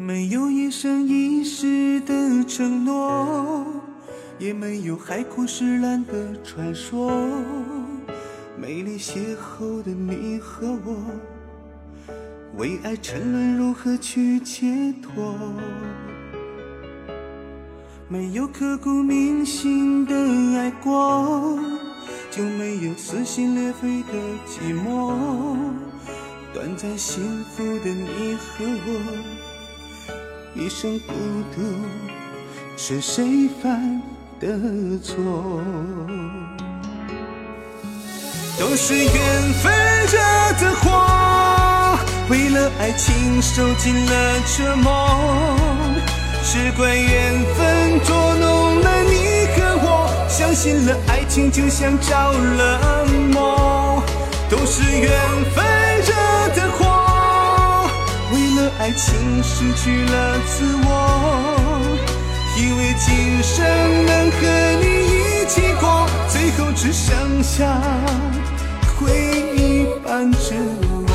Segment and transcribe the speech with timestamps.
[0.00, 3.66] 没有一生一世的承诺，
[4.38, 7.12] 也没有海枯石烂的传说。
[8.56, 10.96] 美丽邂逅的你和我，
[12.56, 14.64] 为爱沉沦，如何去解
[15.02, 15.36] 脱？
[18.08, 20.14] 没有刻骨铭心的
[20.56, 21.58] 爱过，
[22.30, 24.14] 就没有撕心裂肺的
[24.46, 25.12] 寂寞。
[26.54, 29.49] 短暂幸福的你和我，
[30.54, 31.12] 一生孤
[31.54, 31.62] 独，
[32.76, 34.02] 是谁犯
[34.40, 34.48] 的
[34.98, 35.16] 错？
[38.58, 39.06] 都是缘
[39.62, 39.72] 分
[40.06, 40.18] 惹
[40.60, 41.96] 的祸，
[42.28, 45.56] 为了爱情受尽了折磨，
[46.44, 53.49] 只怪缘分捉弄了你和我，相信了爱情就像着了魔，
[58.90, 60.88] 爱情失去了自我，
[62.56, 63.64] 以为今生
[64.04, 64.40] 能和
[64.82, 64.84] 你
[65.14, 67.80] 一起过，最后只剩下。
[68.98, 69.08] 回
[69.54, 70.56] 忆伴着
[71.06, 71.09] 我。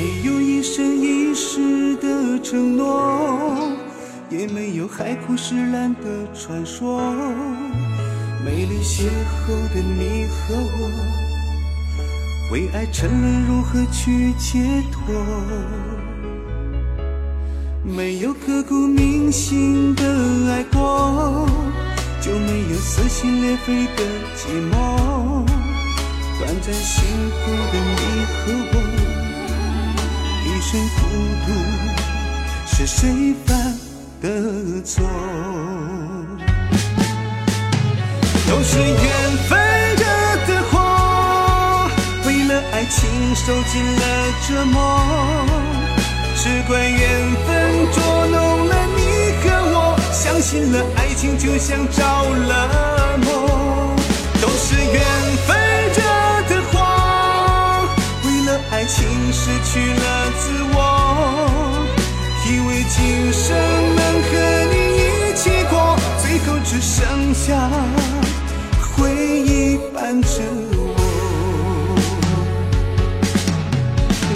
[0.00, 3.70] 没有一生一世的承诺，
[4.30, 7.02] 也没有海枯石烂的传说。
[8.42, 9.10] 美丽邂
[9.44, 10.88] 逅的你和我，
[12.50, 15.14] 为爱沉沦，如何去解脱？
[17.84, 20.02] 没有刻骨铭心的
[20.50, 21.46] 爱过，
[22.22, 24.02] 就没有撕心裂肺的
[24.34, 25.44] 寂寞。
[26.38, 27.04] 短暂幸
[27.42, 28.40] 福的你和
[28.72, 29.19] 我。
[30.70, 31.02] 谁孤
[31.46, 31.50] 独，
[32.64, 33.74] 是谁犯
[34.22, 35.02] 的错？
[38.48, 39.04] 都是缘
[39.48, 39.58] 分
[39.96, 40.04] 惹
[40.46, 41.90] 的祸，
[42.24, 43.00] 为了爱情
[43.34, 44.02] 受尽了
[44.46, 44.78] 折磨，
[46.36, 47.00] 只怪缘
[47.44, 47.48] 分
[47.92, 49.00] 捉弄了你
[49.42, 49.76] 和我，
[50.12, 53.29] 相信了爱情就像着了魔，
[59.10, 60.78] 爱情失去了自我，
[62.46, 62.96] 以为今
[63.32, 63.42] 生
[63.96, 64.30] 能和
[64.70, 65.74] 你一起过，
[66.22, 67.68] 最后只剩下
[68.94, 70.28] 回忆伴着
[70.76, 70.78] 我。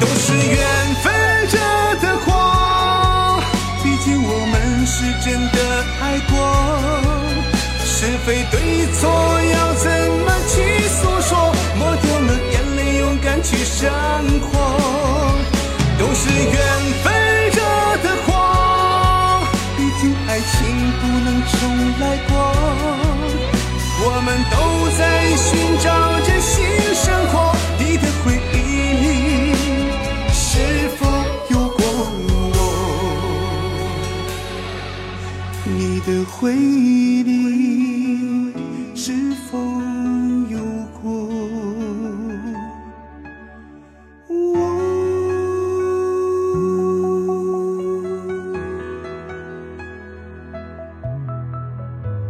[0.00, 0.58] 都是缘
[1.00, 1.04] 分
[1.52, 1.54] 惹
[2.02, 3.40] 的祸，
[3.84, 5.58] 毕竟我们是真的
[6.02, 6.34] 爱过，
[7.84, 8.54] 是非对
[8.94, 9.08] 错
[9.52, 9.86] 要怎
[10.24, 10.54] 么去
[10.88, 11.15] 说？
[13.46, 13.88] 去生
[14.40, 14.50] 活。
[15.98, 16.52] 都是缘
[17.02, 17.06] 分
[17.56, 17.60] 惹
[18.02, 18.28] 的祸，
[19.76, 20.54] 毕竟爱情
[21.00, 21.54] 不能重
[22.00, 22.30] 来过。
[23.98, 24.54] 我们都
[24.98, 25.00] 在
[25.36, 25.46] 寻
[25.78, 25.86] 找
[26.20, 26.54] 着新
[26.94, 27.34] 生活，
[27.78, 28.54] 你的回忆
[29.04, 29.04] 里
[30.32, 30.44] 是
[30.98, 31.00] 否
[31.50, 31.78] 有过
[32.52, 32.58] 我？
[35.64, 38.52] 你的回忆里
[38.94, 39.04] 是
[39.50, 39.58] 否
[40.50, 40.54] 有
[41.02, 41.04] 过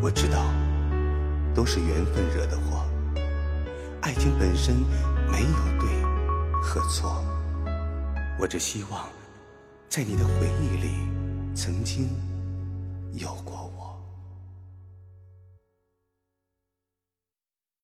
[0.00, 0.44] 我知道，
[1.52, 2.86] 都是缘分惹的祸。
[4.00, 4.76] 爱情本身
[5.28, 5.88] 没有对
[6.62, 7.24] 和错，
[8.38, 9.08] 我只希望，
[9.88, 10.90] 在你的回忆里，
[11.52, 12.08] 曾经
[13.12, 13.67] 有过。